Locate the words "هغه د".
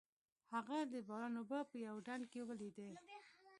0.53-0.95